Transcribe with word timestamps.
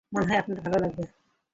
মনে 0.11 0.25
হয় 0.27 0.39
আপনার 0.39 0.59
ভালো 0.63 0.77
লাগবে। 0.77 1.03